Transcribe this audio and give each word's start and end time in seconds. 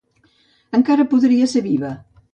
Encara 0.79 1.05
podria 1.13 1.51
ser 1.55 1.65
viva. 1.71 1.97